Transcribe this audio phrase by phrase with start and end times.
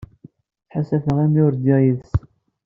[0.69, 2.11] Sḥassfeɣ imi ur ddiɣ yid-s.